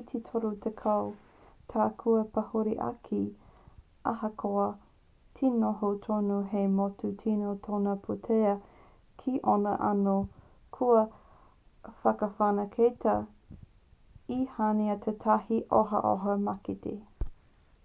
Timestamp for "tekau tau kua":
0.66-2.22